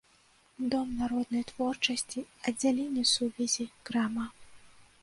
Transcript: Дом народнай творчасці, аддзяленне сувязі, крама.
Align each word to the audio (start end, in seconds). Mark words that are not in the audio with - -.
Дом 0.71 0.87
народнай 1.01 1.43
творчасці, 1.51 2.25
аддзяленне 2.49 3.03
сувязі, 3.15 3.69
крама. 3.89 4.25